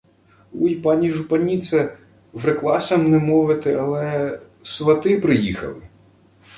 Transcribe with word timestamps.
—Уй, 0.59 0.75
пані 0.75 1.11
жупаніце... 1.11 1.97
Вреклася-м 2.33 3.09
не 3.11 3.19
мовити, 3.19 3.73
але... 3.73 4.39
Свати 4.63 5.19
приїхали. 5.19 5.83